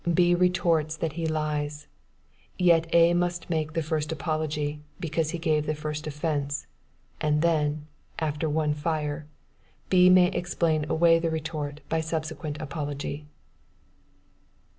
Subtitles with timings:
[0.11, 0.33] B.
[0.33, 1.85] retorts, that he lies;
[2.57, 3.13] yet A.
[3.13, 6.65] must make the first apology, because he gave the first offence,
[7.21, 7.85] and then,
[8.17, 9.27] (after one fire,)
[9.91, 10.09] B.
[10.09, 13.27] may explain away the retort by subsequent apology.